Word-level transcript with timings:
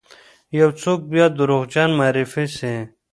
یو 0.59 0.69
څوک 0.81 0.99
بیا 1.11 1.25
دروغجن 1.37 1.89
معرفي 1.99 2.45
سی، 2.57 2.73